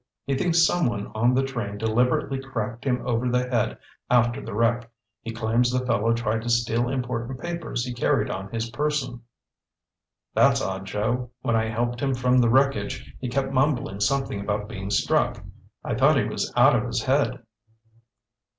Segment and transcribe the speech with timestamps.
[0.25, 3.77] He thinks someone on the train deliberately cracked him over the head
[4.09, 4.89] after the wreck.
[5.21, 9.21] He claims the fellow tried to steal important papers he carried on his person."
[10.33, 11.29] "That's odd, Joe.
[11.43, 15.43] When I helped him from the wreckage he kept mumbling something about being struck.
[15.83, 17.43] I thought he was out of his head."